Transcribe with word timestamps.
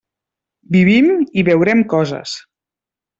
Vivim, 0.75 1.11
i 1.41 1.45
veurem 1.51 1.83
coses. 1.95 2.33